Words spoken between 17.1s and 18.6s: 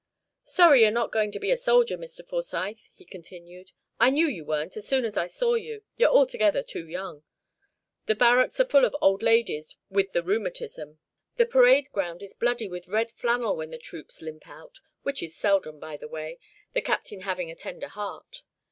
having a tender heart.